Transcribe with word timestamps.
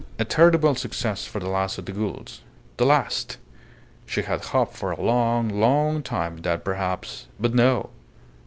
A 0.17 0.25
terrible 0.25 0.73
success 0.73 1.25
for 1.25 1.37
the 1.39 1.47
last 1.47 1.77
of 1.77 1.85
the 1.85 1.91
Goulds. 1.91 2.41
The 2.77 2.87
last! 2.87 3.37
She 4.07 4.23
had 4.23 4.43
hoped 4.45 4.75
for 4.75 4.89
a 4.89 4.99
long, 4.99 5.47
long 5.47 6.01
time, 6.01 6.37
that 6.37 6.63
perhaps 6.65 7.27
But 7.39 7.53
no! 7.53 7.91